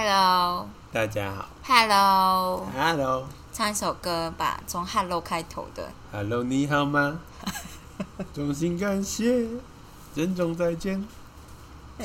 [0.00, 5.90] Hello，大家好 Hello，，Hello，Hello，唱一首歌吧，从 Hello 开头的。
[6.12, 7.18] Hello，你好吗？
[8.32, 9.48] 衷心感谢，
[10.14, 11.04] 珍重再见，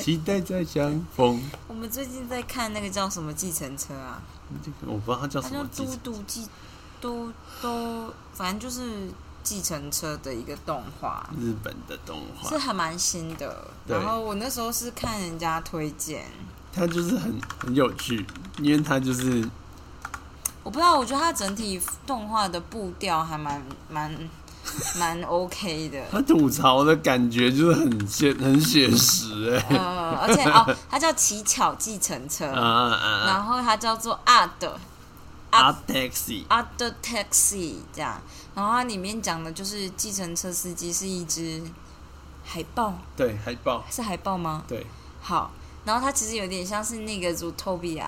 [0.00, 1.40] 期待再相逢。
[1.68, 4.20] 我们最近在看那个叫什么计程车啊？
[4.60, 6.48] 这个我不知道它叫它叫嘟什么机子，嘟计，
[7.00, 9.08] 嘟嘟，反正就是
[9.44, 13.68] 计程车的一个动画，日本的动画是，还蛮新的。
[13.86, 16.26] 对然后我那时候是看人家推荐，
[16.74, 18.26] 它就是很很有趣，
[18.58, 19.48] 因为它就是
[20.62, 24.12] 我不知道，我觉得它整体动画的步调还蛮蛮
[24.96, 26.02] 蛮 OK 的。
[26.10, 33.26] 它吐槽的感觉就是很写很写实哎、呃，而且哦，它叫乞巧计程车，啊啊啊。
[33.26, 34.70] 然后它叫做 Ad
[35.50, 38.20] 啊！Taxi，阿的 Taxi 这样，
[38.54, 41.62] 然后它里面讲的就是计程车司机是一只
[42.44, 44.64] 海豹，对，海豹，是海豹吗？
[44.66, 44.84] 对，
[45.20, 45.52] 好，
[45.84, 48.06] 然后它其实有点像是那个 Zootopia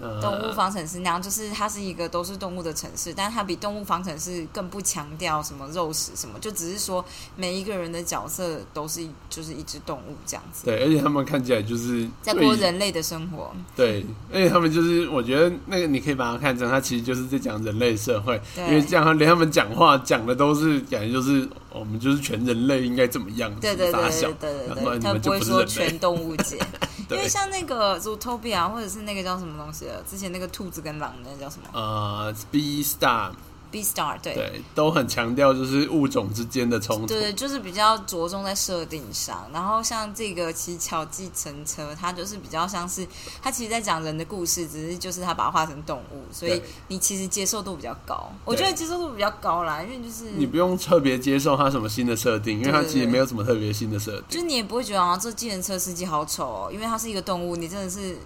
[0.00, 13.50] 呃动物方程式那样，就是它是一个都是动物的城市，但是它比动物方程式更不强调什么肉食什么，就只是说每一个人的角色都是就是一只动物这样子，对，而且他们看起来就是在对过人类的生活。
[13.74, 18.68] 对，而且他们就是，我觉得那个你可以把它看成，它其实就是在讲人类社会，对。
[18.68, 26.56] 因为这样连他们讲话讲的都是感觉就是我们就是全人类应该怎么样子，对对对对对对他们不会说全动物界，
[27.16, 31.68] 因为，像那个 Zootopia 或者是那个叫什么东西了，之前那个兔子跟狼那个叫什么？
[31.72, 33.30] 呃，B Star
[33.70, 34.34] B Star 对。
[34.34, 43.06] 对都很强调就是物种之间的冲突，对，就是比较着重在设定上，然后像这个乞巧计程车，它就是比较像是
[43.42, 48.30] 它其实在讲人的故事，只是就是它把它画成动物，所以你其实接受度比较高。
[48.44, 54.40] 我觉得接受度比较高啦，因为就是你不用特别接受它什么新的设定，因为它其实没有什么特别新的设定。
[54.40, 58.18] 就你也不会觉得啊，这计程车司机好丑哦，因为它是一个动物，你真的是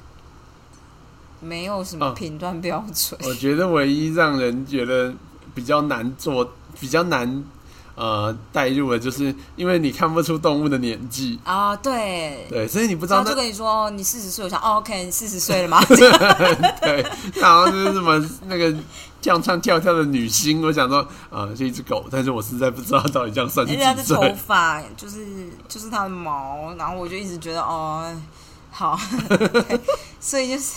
[1.40, 3.19] 没有什么嗯评断标准。
[3.25, 5.14] 我觉得唯一让人觉得
[5.54, 7.44] 比较难做、比较难
[7.94, 15.84] 呃带入的，就是因为你看不出动物的年纪，啊，对，对，所以你不知然后就跟你说哦你四十岁，我想哦，OK，你四十岁了吗？
[16.80, 17.04] 对，
[17.34, 18.72] 然后就是什么那个
[19.20, 24.34] 这唱跳跳的女星，我想说啊、是一只狗，但是我实在不知道到底这样算是人家的头几岁。
[24.34, 28.04] 发就是就是它的毛，然后我就一直觉得哦，
[28.70, 28.98] 好，
[30.19, 30.72] 所以就是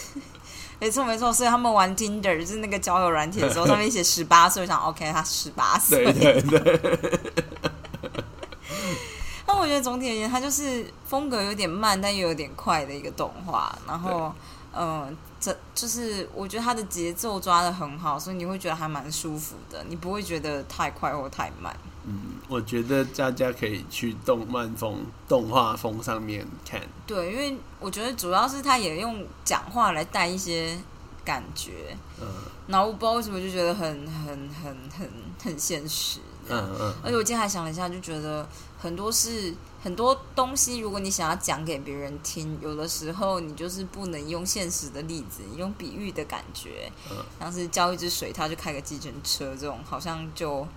[0.79, 6.41] 没错没错，所以他们玩 Tinder 就是那个交友软体的时候，上面写 十八岁，我想 OK，他十八岁对。
[6.41, 7.19] 对对，
[9.47, 13.77] 那我觉得总体而言，它就是风格有点慢，但又有点快的一个动画。
[13.87, 14.33] 然后，
[14.73, 21.75] 嗯、这就是我觉得它的节奏抓的很好，所以你会觉得还蛮舒服的，你不会觉得太快或太慢。
[22.07, 26.81] 嗯，我觉得大家可以去动漫风、动画风上面看。
[27.07, 30.77] 对，因为我觉得主要是他也用讲话来带一些
[31.23, 32.27] 感觉，嗯。
[32.67, 35.09] 然后我不知道为什么就觉得很很很很
[35.43, 36.19] 很现实。
[36.47, 38.47] 嗯嗯，而且我今天还想了一下，就觉得
[38.79, 47.17] 很多事很多东西，如果你想要讲给别人听，有的时候你就是不能用现实的例子，你用比喻的感觉，嗯。
[47.39, 50.67] 像是浇一只水他就开个计程车这种，好像就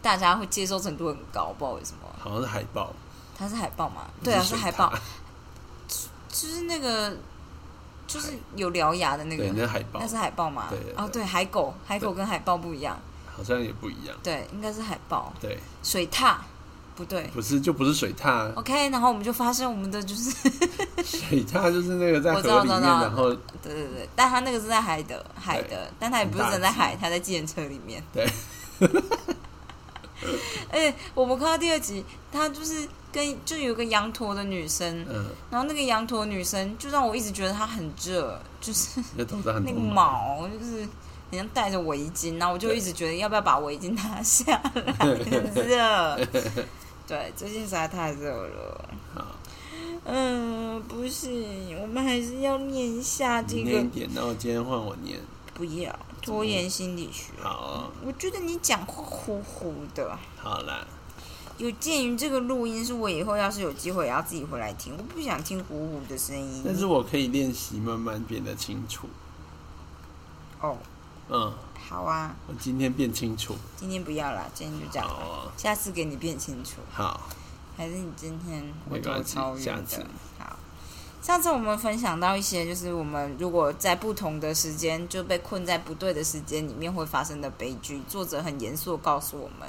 [0.00, 2.08] 大家会接受程度很高，不知道为什么。
[2.18, 2.92] 好像是海豹，
[3.36, 4.02] 它是海豹吗？
[4.22, 4.92] 对啊，是海豹，
[6.28, 7.16] 就是那个
[8.06, 9.44] 就是有獠牙的那个。
[9.44, 10.00] 对，，那是海豹。
[10.00, 10.66] 那，是海豹吗？
[10.70, 12.98] 对对哦，对，海狗，海狗跟海豹不一样，
[13.36, 14.16] 好像也不一样。
[14.22, 16.36] 对，应该是海豹，对，水獭。
[16.96, 17.22] 不对。
[17.32, 20.30] 不是就不是水獭，OK，然后我们就发现我们的就是，
[21.06, 23.32] 水獭就是那个在我知道河里面，我知道然后
[23.62, 28.02] 对对对，但它那个是在海的海的，但它也不是真在海，它在计程车里面。
[28.12, 28.28] 对。
[30.70, 39.24] 而 且我们看到第二集，他就是跟就有个羊驼的女生，嗯，然后那个羊驼女生就让我一直觉得她很热，就是那
[39.72, 40.84] 个毛就是
[41.30, 45.18] 好像戴着围巾，然后我就一直觉得要不要把围巾拿下来，很
[45.66, 46.18] 热。
[47.08, 48.88] 对，最近实在太热了。
[49.14, 49.24] 好，
[50.04, 53.88] 嗯，不行，我们还是要念一下这个念一。
[53.88, 55.18] 点，然后今天换我念。
[55.58, 57.32] 不要拖延心理学。
[57.42, 60.16] 好，我觉得你讲话糊糊的。
[60.40, 60.86] 好啦，
[61.56, 66.62] 有鉴于这个录音是我以后要是有机会也要自己回来听，我不想听糊糊的声音。
[66.64, 69.08] 但是我可以练习慢慢变得清楚。
[70.60, 70.78] 哦，
[71.28, 71.52] 嗯，
[71.88, 73.56] 好啊，我今天变清楚。
[73.76, 75.16] 今天不要啦，今天就这样好。
[75.16, 77.28] 哦，下次给你变清楚，好，
[77.76, 80.06] 还是你今天我都超越的
[81.20, 88.00] 上次我们分享到一些，就是我们如果在不同的时间就被困在不对的时间里面会发生的悲剧。
[88.08, 89.68] 作者很严肃告诉我们，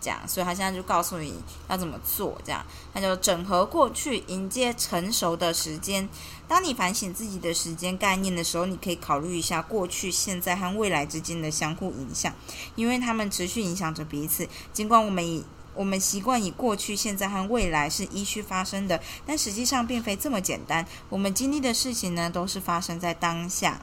[0.00, 2.62] 这样，所以他现在就告诉你要怎么做，这样，
[2.92, 6.06] 他就整合过去，迎接成熟的时间。
[6.46, 12.34] 当你反省自己的时间概念的时候，你可以考虑一下过去、现在和未来之间的相互影响，
[12.74, 14.46] 因为他们持续影响着彼此。
[14.72, 15.44] 尽管我们以
[15.74, 20.86] 我们习惯以过去、现在和未来是依序发生的，但实际上并非这么简单。
[21.08, 23.80] 我们经历的事情呢，都是发生在当下。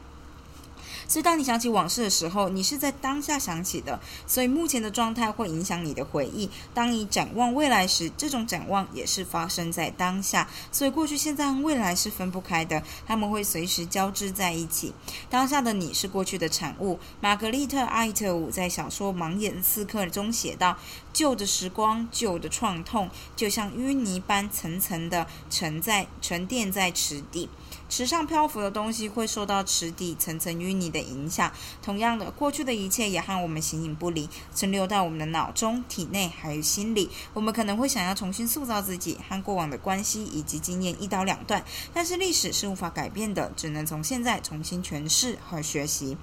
[1.11, 3.99] 所以，当你想起往事的时候，你是在当下想起的。
[4.25, 6.49] 所以，目前的状态会影响你的回忆。
[6.73, 10.47] 当你展望未来时，这种展望也是发生在当下。
[10.71, 14.93] 所以，过去、现在和未来是分不开的，他们会随时交织在一起。
[15.29, 16.97] 当下的你是过去的产物。
[17.19, 20.77] 玛格丽特·艾特伍在小说《盲眼刺客》中写道
[21.11, 27.49] ：“旧的时光，旧的创痛，就像淤泥般层层的沉在沉淀在池底。”
[27.91, 31.51] 池上漂浮的东西会受到池底层层淤泥的影响。
[31.81, 37.09] 同样的，过去的一切也和我们形影不离，存留在我们的脑中、体内还有心里。
[37.33, 41.65] 我们可能会想要重新塑造自己，和过往的关系以及经验一刀两断。
[41.93, 46.15] 但是历史是无法改变的，只能从现在重新诠释和学习。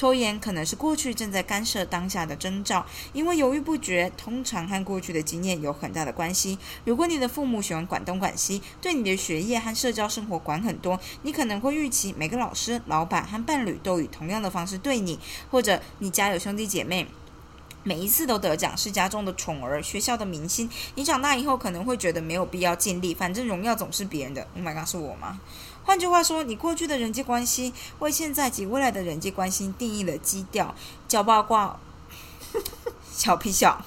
[0.00, 6.58] 拖延可能是过去正在干涉当下的征兆，因为犹豫不决通常和过去的经验有很大的关系。
[6.86, 10.98] 如果你的父母喜欢管东管西，对你的学业和社交生活管很多。
[11.20, 15.18] 你可能会预期每个老师、老板和伴侣都以同样的方式对你，
[15.50, 17.06] 或者你家有兄弟姐妹，
[17.82, 20.70] 每一次都得奖，是家中的宠儿、学校的明星。
[20.94, 24.48] 你长大以后可能会觉得没有必要尽力，反正荣耀总是别人的。
[24.56, 25.38] Oh my god，是我吗？
[25.84, 30.74] 换句话说，你过去的人际关系为现在及未来的人际关系定义了基调。
[31.08, 31.78] 交八卦。
[33.12, 33.84] 小屁小，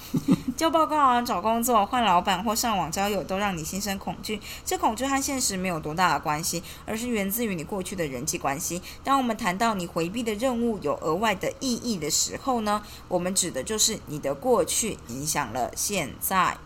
[0.55, 4.39] 交报告啊，找工作、换老板或上网交友，都让你心生恐惧。
[4.63, 8.79] 这恐惧和现实没有多大的关系，而是源自于你过去的人际关系。
[9.03, 16.57] 当我们谈到你回避的任务有额外的意义的时候呢，我们指的就是你的过去影响了现在。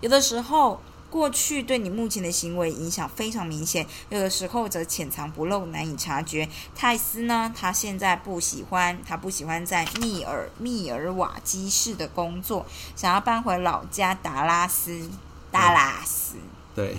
[0.00, 0.80] 有的时候。
[1.10, 6.48] 过去对你目前的行为影响非常明显，有的时候则潜藏不露，难以察觉。
[6.74, 15.10] 泰斯呢，他现在不喜欢，他不喜欢在密尔密尔瓦基市的工作，想要搬回老家达拉斯。
[15.50, 16.34] 达拉斯，
[16.74, 16.96] 对。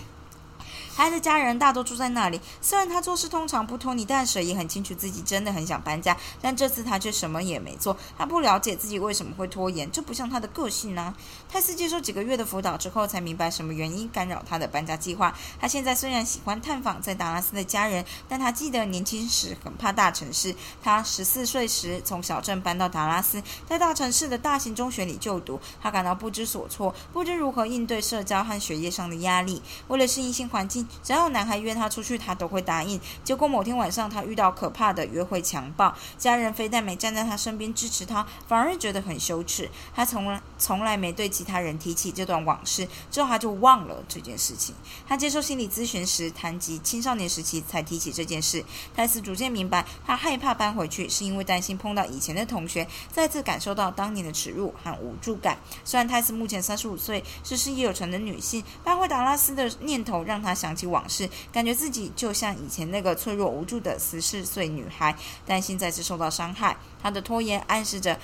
[1.00, 2.42] 他的家人大多住在那里。
[2.62, 7.96] 虽然他做事通常不拖泥带水，也很清楚自己真的很想搬家，但这次他却什么也没做。
[8.18, 11.16] 他不了解自己为什么会拖延，这不像他的个性啊。
[11.48, 15.34] 泰斯接受几个月的辅导之后，才明白什么原因干扰他的搬家计划。
[15.58, 20.54] 他现在虽然喜欢探访在达拉斯的家人，但他记得年轻时很怕大城市。
[20.84, 25.58] 他十四岁时从小镇搬到达拉斯，在大城市的大型中学里就读。
[25.82, 29.62] 他感到不知所措，不知如何应对社交和学业上的压力。
[29.88, 30.89] 为了适应新环境。
[31.04, 33.00] 只要男孩约她出去，她都会答应。
[33.24, 39.70] 结果某天晚上，她遇到可怕的约会强暴，家人非但没站在她身边支持她，反而觉得很羞耻。
[39.96, 44.76] 她从来从来没对其他人提起这段往事，之后她就忘了这件事情。
[45.08, 48.64] 她接受心理咨询时谈及青少年时期才提起这件事。
[48.96, 55.58] 泰斯逐渐明白，她害怕搬回去，是因为担心碰到以前的同学，再次感受到当年的耻辱和无助感。
[55.84, 60.90] 虽然泰斯目前三十五岁，是事业有成的女性，搬回达拉斯的念头让她想起。
[60.90, 65.16] 往事，感觉自己就像以前那个脆弱无助的十四岁女孩，
[65.46, 66.76] 担心再次受到伤害。
[67.00, 68.18] 她的拖延暗示着，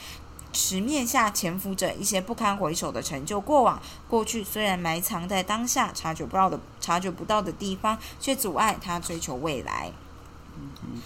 [0.52, 3.40] 池面下潜伏着一些不堪回首的成就。
[3.40, 3.80] 过往、
[4.10, 9.92] 过去虽然埋藏在当下察觉不到的、察觉不到的地方，却阻碍她追求未来。
[10.58, 11.02] 嗯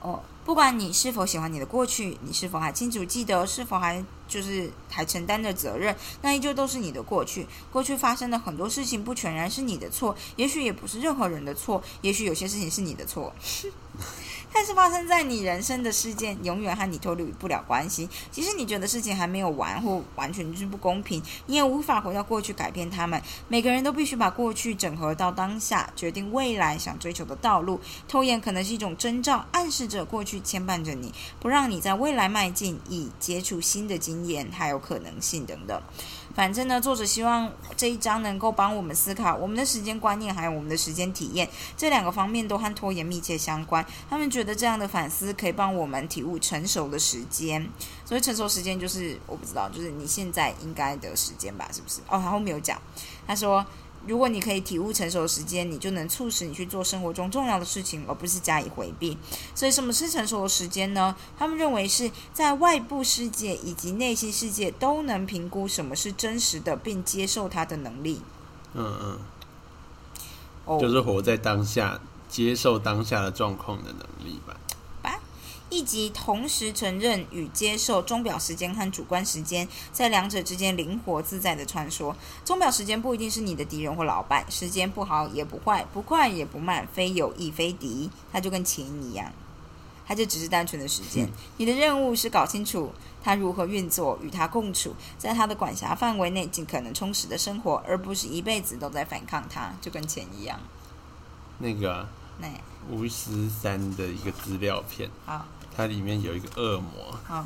[0.00, 0.22] 哦。
[0.46, 7.44] 不管你是否喜欢你的过去，你是否还清楚记得，是否还就是还承担着责任，那依旧都是你的过去。
[7.72, 13.34] 过去发生的很多事情不全然是你的错，也许也不是任何人的错，也许有些事情是你的错。
[14.58, 18.08] 但是发生在你人生的事件，永远和你脱离不了关系。
[18.30, 23.20] 即使你觉得事情还没有完，或完全就是不公平，你也无法回到过去改变他们。
[23.48, 27.78] 每个人都必须把过去整合到当下，决定未来想追求的道路。
[28.08, 35.82] 拖延可能是一种征兆，暗示着过去牵绊着你，不让你在未来迈进，以接触新的经验还有可能性等等。
[36.36, 43.82] 反正呢，作者希望这一章能够帮我们思考我们的时间观念，还有我们的时间体验这两个方面都和拖延密切相关。
[44.10, 47.66] 他们觉得这样的反思可以帮我们体悟成熟的时间。
[48.04, 51.66] 所以成熟时间就是我不知道，就是你现在应该的时间吧？
[51.72, 52.00] 是不是？
[52.02, 52.78] 哦，他后面有讲，
[53.26, 53.64] 他说。
[54.06, 59.16] 如果你可以体悟成熟的时间，你就能促使你去做生活中重要的事情，而不是加以回避。
[59.54, 61.14] 所以，什么是成熟的时间呢？
[61.38, 68.22] 他们认为是在外部世界以及内心世界都能评估什么是真实的，并接受它的能力。
[68.74, 69.18] 嗯嗯，
[70.64, 74.54] 哦，就是活在当下，接受当下的状况的能力吧。
[74.54, 74.60] 吧，
[75.68, 82.14] 以及同时承认与接受钟表时间和主观时间在两者之间灵活自在的穿梭。
[82.44, 89.32] 钟表时间不一定是你的敌人或老板，时间不好也不坏，不快也不慢，非友亦非敌，它就跟钱一样。
[90.08, 91.28] 它就只是单纯的时间。
[91.56, 100.60] 你的任务是搞清楚它如何运作，与它共处，在它的管辖范围内尽可能充实的生活，而不是一辈子都在反抗它，就跟钱一样。
[101.58, 102.25] 那个那
[102.90, 105.44] 巫师三的一个资料片，好，
[105.76, 107.44] 它里面有一个恶魔，好，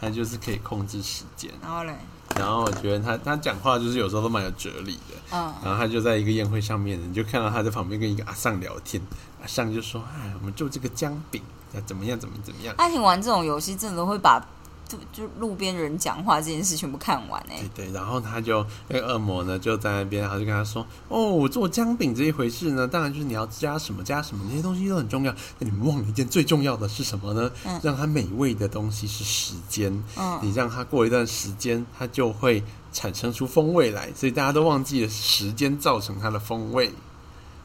[0.00, 1.50] 它就是可以控制时间。
[1.62, 1.94] 然后嘞，
[2.36, 5.14] 然后我觉得他他讲话就是有时候都蛮有哲理的。
[5.32, 9.02] 嗯，然后他就在一个宴会上面，你就看到他在旁边跟一个阿尚聊天，
[9.40, 14.44] 阿尚就说：“哎，我们就这个姜饼，要怎么样，怎么怎么样。”阿婷玩这种游戏，真的会把
[14.88, 25.34] 就就路边人讲话这件事全部看完哎、对对，然后他就那个恶魔呢就在那边，然后就跟他说：“哦，我做姜饼这一回事呢，当然就是你要加什么加什么，那些东西都很重要。
[25.58, 27.50] 那你们忘了一件最重要的是什么呢？
[27.64, 29.92] 嗯让它美味的东西是时间。
[30.16, 32.62] 嗯你让它过一段时间，它就会
[32.92, 34.10] 产生出风味来。
[34.14, 36.92] 所以大家都忘记了时间造成它的风味。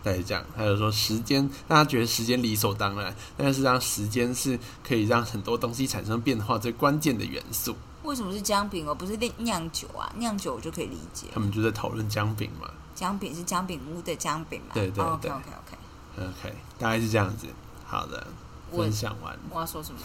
[0.03, 7.75] 大概这样，他就说时间，大家觉得时间理所当然，但是让时间是可以让很多东西产生变化最关键的元素。
[8.03, 10.11] 为什么是姜饼而不是酿酿酒啊？
[10.17, 12.67] 酿酒我就可以理解，他们就在讨论姜饼嘛。
[12.95, 14.73] 姜饼是姜饼屋的姜饼嘛？
[14.73, 15.77] 对对对 OK OK。
[16.17, 17.47] OK，大概是这样子。
[17.85, 18.25] 好的，
[18.71, 19.37] 我分享完。
[19.51, 20.01] 我要说什么？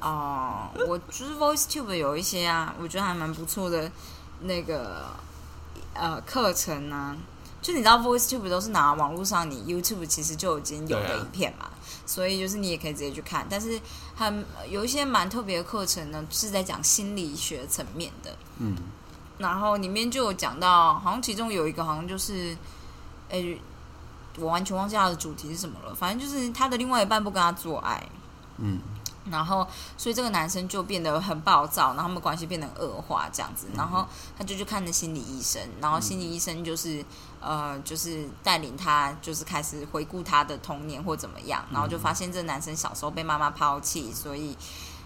[0.00, 3.90] 哦，我就是 VoiceTube 有一些啊，我觉得还蛮不错的
[4.40, 5.06] 那个
[5.92, 7.16] 呃课程啊。
[7.66, 11.68] 就你知道 VoiceTube 都是拿网络上你 YouTube 其实就已经有的影片嘛，
[12.06, 13.44] 所以就是你也可以直接去看。
[13.50, 13.80] 但是
[14.14, 18.36] 很有一些蛮特别的课程呢，是在讲心理学层面的。
[18.58, 18.76] 嗯，
[19.38, 22.56] 然后里面就有讲到，好像其中有一个好像就是，
[23.30, 23.60] 诶，
[24.38, 25.92] 我完全忘记它的主题是什么了。
[25.92, 28.00] 反正就是他的另外一半不跟他做爱，
[28.58, 28.78] 嗯，
[29.30, 29.66] 然后
[29.96, 33.66] 所以这个男生就变得很暴躁，然后他们关系变得恶化这样子。
[33.74, 34.06] 然后
[34.38, 37.04] 他就去看了心理医生，然后心理医生就是
[37.40, 44.56] 呃，就是带领他就是开始回顾他的童年或怎么样，然后就发现这个男生小时候被妈妈抛弃，所以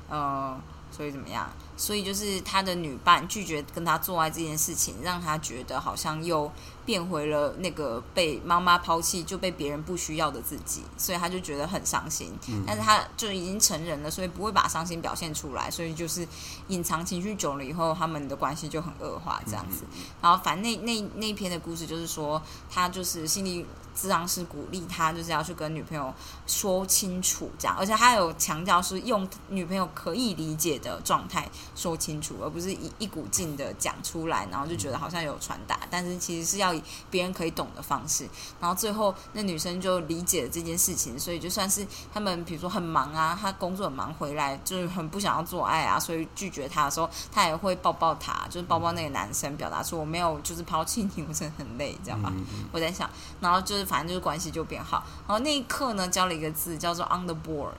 [0.09, 0.57] 呃，
[0.91, 1.49] 所以怎么样？
[1.81, 6.53] 所以就是他的女伴拒绝跟他做爱这件事情，让他觉得好像又
[6.85, 12.35] 变回了那个被妈妈抛弃就被别人不需要的自己，所以他就觉得很伤心。
[12.67, 16.29] 但是他就已经成人了，所以不会把伤心表现出来，所以就是
[16.69, 19.85] 隐藏情绪久了以后，他们的关系就很恶化这样子。
[20.21, 23.65] 然后反正那那那一篇的故事就是说，他就是心理
[23.97, 26.13] 咨商师鼓励他，就是要去跟女朋友
[26.47, 38.29] 说清楚这样，而且他有强调是用女朋友可以理解的状态说清楚，而不是一一股劲的讲出来，然后就觉得好像有传达，但是其实是要以别人可以懂的方式。
[38.61, 52.31] 然后最后那女生就理解了这件事情，所以就算是他们比如说很忙啊，他工作很忙回来就是很不想要做爱啊，所以拒绝他的时候，他也会抱抱他，就是抱抱那个男生，表达出我没有就是抛弃你，我真的很累，这样吧。
[52.35, 53.09] 嗯我在想，
[53.41, 55.05] 然后就是反正就是关系就变好。
[55.27, 57.71] 然后那一刻呢，教了一个字叫做 on the board，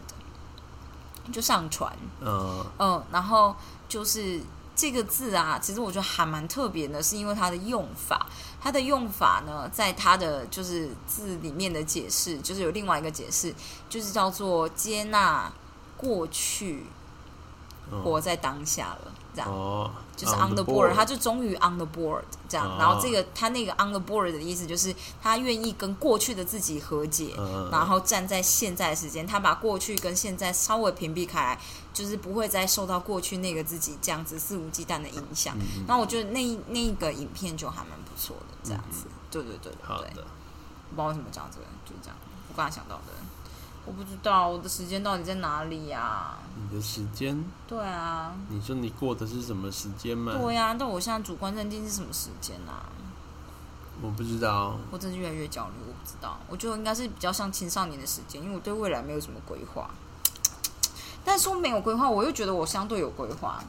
[1.32, 1.92] 就上传。
[2.20, 3.56] 呃，嗯，然后
[3.92, 4.40] 就是
[4.74, 8.26] 这个字啊，其实我觉得还蛮特别的，是因为它的用法，
[8.62, 13.54] 它的用法呢，在它的就是字里面的解释，就是有另外一个解释，
[13.90, 15.52] 就是叫做接纳
[15.98, 16.86] 过去，
[17.92, 18.02] 嗯。
[18.02, 19.50] 活在当下了，这样。
[19.50, 22.76] 哦，就是 on the board，他就终于 on the board 这样，哦。
[22.80, 31.60] 然后这个他那个 on the board 的意思就是他愿意跟过去的自己和解，嗯然后站在现在的时间，他把过去跟现在稍微屏蔽开来，
[31.94, 35.56] 就是不会再受到过去那个自己这样子肆无忌惮的影响。
[35.58, 42.18] 嗯然后我觉得那那个影片就还蛮不错的，这样子，对对对对对，好的，不知道为什么讲这个，就是这样，
[42.50, 43.14] 我刚才想到的。
[43.84, 50.34] 我不知道我的时间到底在哪里呀、你的时间，对啊，你说你过的是什么时间吗？
[50.40, 52.86] 对呀、但我现在主观认定是什么时间啊？
[54.02, 56.40] 我不知道，我真是越来越焦虑，我不知道。
[56.48, 59.92] 我觉得应该是比较像青少年的时间，因为我对未来没有什么规划。
[61.24, 63.64] 但说没有规划，我又觉得我相对有规划，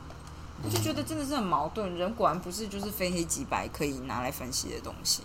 [0.63, 1.95] 我就觉得真的是很矛盾。
[1.97, 5.23] 人果然不是就是非黑即白可以拿来分析的东西。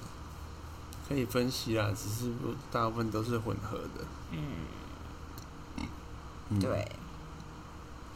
[1.07, 4.03] 可以分析啦，只是不大部分都是混合的。
[4.31, 4.41] 嗯，
[6.59, 6.85] 对，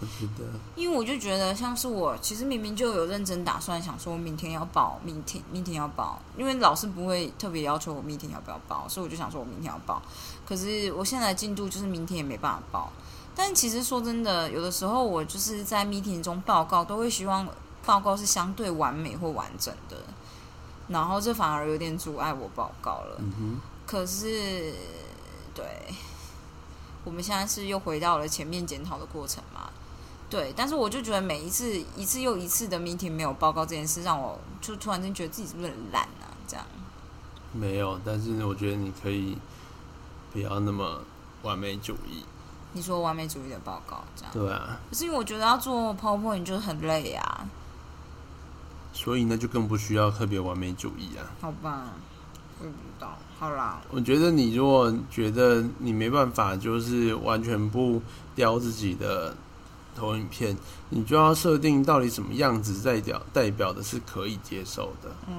[0.01, 10.01] 我觉得因为我就觉得像是我其实明明就有认真打算，想说明天要报，明天明天要报，因为老师不会特别要求我明天要不要报，所以我就想说我明天要报。
[10.46, 12.91] 可是我现在的进度就是明天也没办法报。
[13.34, 17.48] 但其实说真的，有的时候我就是在 meeting 中报告，都会希望
[17.86, 19.96] 报告是相对完美或完整的，
[20.89, 23.15] 然后这反而有点阻碍我报告了。
[23.20, 24.74] 嗯，可是，
[25.55, 25.65] 对，
[27.05, 29.70] 我们现在是又回到了前面检讨的过程嘛。
[30.31, 36.31] 对，但是我就觉得每一次一次又一次的 meeting 没有报告这件事，让我就突然间觉得自己是不是很懒啊？
[36.47, 36.65] 这样
[37.51, 39.38] 没有，但是我觉得你可以
[40.31, 41.01] 不要那么
[41.43, 42.23] 完美主义。
[42.71, 47.45] 你说完美主义的报告这样，对啊，可是因为我觉得要做 PowerPoint 就是很累啊。
[48.93, 51.27] 所以那就更不需要特别完美主义啊。
[51.41, 51.88] 好吧，
[52.59, 53.17] 我也不知道。
[53.38, 58.01] 好啦，我觉得你如果觉得你没办法，就是完全不
[58.35, 59.35] 雕自己的
[59.95, 60.57] 投影片，
[60.89, 65.10] 你就要设定到底什么样子代表代表的是可以接受的。
[65.27, 65.33] 嗯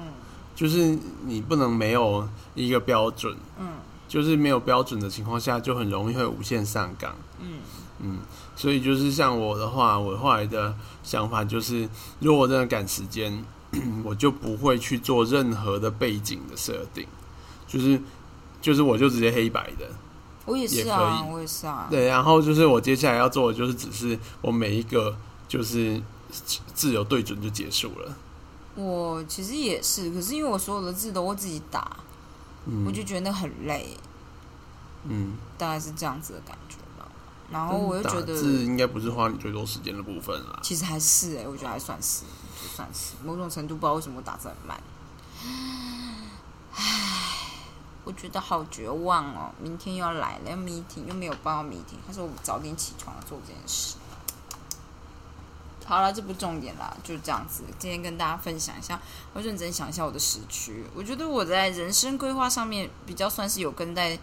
[0.55, 0.95] 就是
[1.25, 3.67] 你不能没有一个标准，嗯
[4.07, 7.15] 就是没有标准的情况下，就很容易会无限上纲。
[7.41, 7.59] 嗯
[7.99, 8.19] 嗯，
[8.55, 13.43] 所以就是像我的话，我后来的想法就是，如果我真的赶时间，
[14.05, 17.07] 我就不会去做任何的背景的设定，
[17.67, 17.99] 就是
[18.61, 19.89] 就是我就直接黑白的。
[20.45, 21.87] 我也是啊，我也是啊。
[21.89, 25.15] 对，然后就是我接下来要做的就是，只是我每一个
[25.47, 26.01] 就是
[26.73, 28.15] 字有对准就结束了。
[28.75, 31.95] 我其实也是，可是因为我所有的字都会自己打，
[32.65, 33.95] 嗯，我就觉得那很累，
[35.07, 37.07] 嗯，大概是这样子的感觉吧。
[37.51, 40.59] 然后我又觉得，字应该不是花你最多时间的部分啦。
[40.63, 42.23] 其实还是哎、我觉得还算是，
[42.59, 44.81] 就算是某种程度，不知道为什么打字很慢。
[46.73, 47.22] 唉，
[48.03, 49.51] 我觉得好绝望哦！
[49.59, 53.95] 明天又要来了，要 meeting 又没有报 meeting，他说我早点起床做这件事。
[55.85, 57.63] 好了，这不重点啦，就这样子。
[57.77, 58.99] 今天跟大家分享一下，
[59.33, 60.85] 我认真想一下我的时区。
[60.95, 64.17] 我觉得我在人生规划上面比较算是有跟在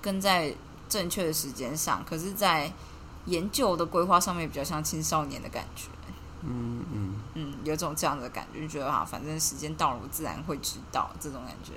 [0.00, 0.54] 跟在
[0.88, 2.72] 正确的时间上，可是，在
[3.26, 5.88] 研究的规划上面比较像青少年的感觉。
[6.42, 11.72] 嗯嗯，嗯，有种这样的感觉，就觉得啊，反正时间到了，我自然会知道这种感觉，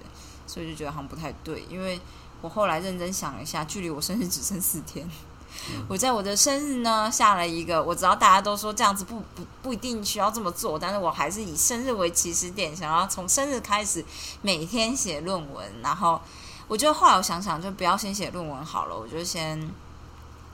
[0.45, 1.63] 所以就觉得好像不太对。
[1.69, 2.00] 因为
[2.41, 5.09] 我后来认真想了一下，距离我生日只剩四天，
[5.88, 14.03] 我在我的生日呢下了一个，我知道大家都说这样子不不不一定需要这么做，但是我还是以生日为起始点，想要从生日开始
[14.41, 15.65] 每天写论文。
[15.81, 16.19] 然后
[16.67, 19.72] 我觉得后来我想想，就不要先写论文好了，我就先，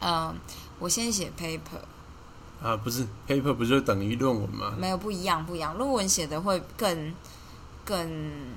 [0.01, 0.35] 嗯、
[0.79, 1.81] 我先写 paper。
[2.61, 4.73] 啊，不是 paper 不就等于论文吗？
[4.77, 5.77] 没有不一样，不一样。
[5.77, 7.13] 论文写的会更
[7.85, 8.53] 更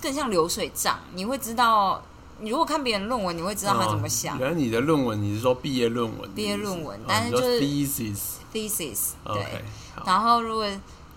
[0.00, 2.02] 更像流水账，你会知道，
[2.40, 4.36] 你如果看别人论文，你会知道他怎么想。
[4.36, 6.34] 哦原来你的论文你是说毕业论文？
[6.34, 8.18] 毕业论文但是就是 thesis。
[8.52, 9.62] thesis 对
[10.04, 10.66] 然后如果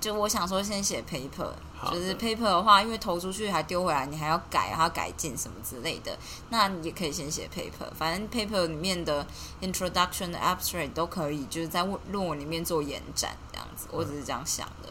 [0.01, 1.49] 就我想说先写 paper，
[1.91, 6.17] 就是 paper 的话，因为投出去还丢回来，你还要改，还要改进什么之类的，
[6.49, 7.93] 那你也可以先写 paper。
[7.97, 9.27] 反正 paper 里面的
[9.61, 13.87] introduction、abstract 都可以，就是在论论文里面做延展这样子。
[13.91, 14.89] 我只是这样想的，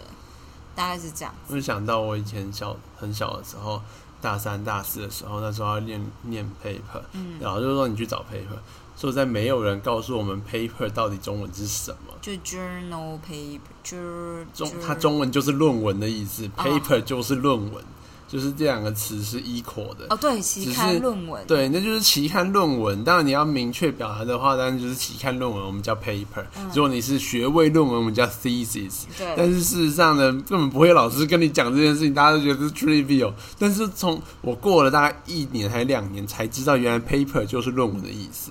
[0.78, 1.34] 大概是这样。
[1.48, 3.82] 我就想到我以前小很小的时候，
[4.20, 8.58] 大三大四的时候，那时候要念念 paper，嗯，然后就说你去找 paper，
[8.94, 12.14] 所以在没有人告诉我们 paper 到底中文是什么。
[12.22, 14.46] 就 journal paper，jour
[14.86, 17.84] 它中文就是论文的意思哦，paper 就是论文，
[18.28, 20.06] 就是这两个词是 equal 的。
[20.10, 23.02] 哦对期刊论文，对，那就是期刊论文。
[23.02, 26.44] 当然你要明确表达的话，当然就是期刊论文，我们叫 paper。
[26.56, 29.04] 嗯如果你是学位论文，我们叫 thesis。
[29.16, 33.32] 对但是事实上呢，根本不会有老师跟你讲这件事情，大家都觉得是 trivial。
[33.58, 38.50] 但是从我过了大概一年还两年，才知道原来 paper 就是论文的意思。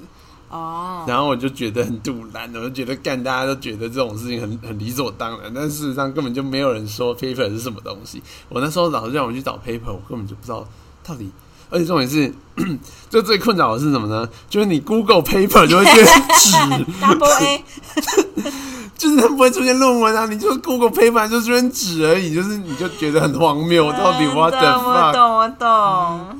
[0.50, 8.24] 哦，然后我就觉得很杜然，我就觉得干，大家都觉得这种事情很很理所当然，但事实上根本就没有人说 paper 是什么东西。
[8.50, 10.68] 我那时候老师让我去找 paper，我根本就不知道
[11.04, 11.30] 到底。
[11.70, 12.34] 而且重点是，
[13.10, 14.26] 就最困扰的是什么呢？
[14.50, 16.56] 就是你 Google paper 就会变纸，
[17.04, 17.62] double A，
[18.98, 25.12] 就是它不会出现论文啊，你就是 Google paper 就出现纸而已，就是你就觉得很荒谬，到底 what the 真的我？
[25.12, 25.68] 懂我懂。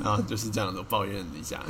[0.02, 1.58] 然后就是这样的抱怨一下。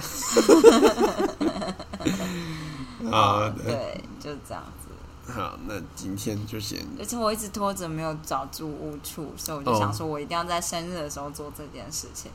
[3.11, 5.33] 好的，对，就是这样子。
[5.33, 12.31] 好，那今天就先而且我一直拖着没有找住屋处，所以我就哦想说，我一定要在生日的时候做这件事情。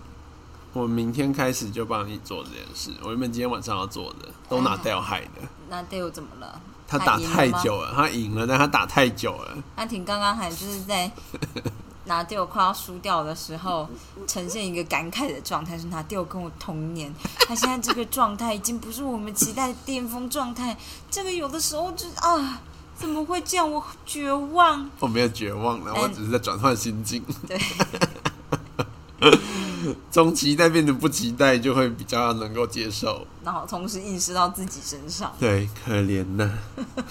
[0.73, 2.91] 我明天开始就帮你做这件事。
[3.03, 5.41] 我原本今天晚上要做的，都拿掉害的。
[5.69, 6.61] 那 Dale 怎么了？
[6.87, 9.57] 他打太久了，他赢了，但他打太久了。
[9.75, 11.11] 阿婷刚刚还就是在
[12.05, 13.87] 拿 Dale 快要输掉的时候，
[14.27, 17.13] 呈现一个感慨的状态，是拿 Dale 跟我同年，
[17.47, 20.77] 他现在这个状态已经不是我们期待的巅峰状态。
[21.09, 22.61] 这个有的时候就啊，
[22.97, 23.71] 怎么会这样？
[23.71, 24.89] 我绝望。
[24.99, 27.23] 我没有绝望了，哎我只是在转换心境。
[27.47, 27.57] 对，
[30.11, 33.25] 从期待变成不期待，就会比较能够接受。
[33.43, 36.59] 然后同时意识到自己身上，对，可怜呐。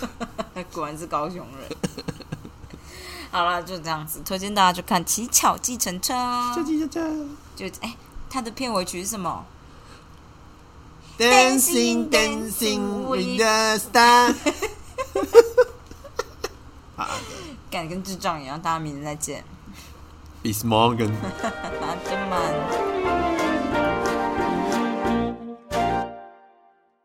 [0.72, 1.68] 果然是高雄人。
[3.32, 6.12] 好了，就这样子，推荐大家去看《乞巧计程车》。
[6.54, 7.00] 巧计程车，
[7.56, 7.96] 就哎、
[8.28, 9.44] 他，它的片尾曲是什么
[11.18, 14.36] ？Dancing, dancing with the stars。
[17.88, 19.42] 跟智障一样，大家明天再见。